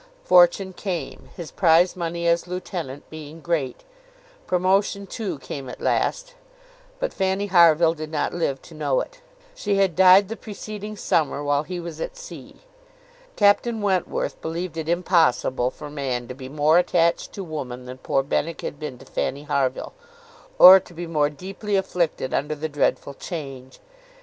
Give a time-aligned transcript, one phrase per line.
[0.25, 3.83] Fortune came, his prize money as lieutenant being great;
[4.47, 6.33] promotion, too, came at last;
[6.99, 9.21] but Fanny Harville did not live to know it.
[9.53, 12.55] She had died the preceding summer while he was at sea.
[13.35, 18.23] Captain Wentworth believed it impossible for man to be more attached to woman than poor
[18.23, 19.93] Benwick had been to Fanny Harville,
[20.57, 23.79] or to be more deeply afflicted under the dreadful change.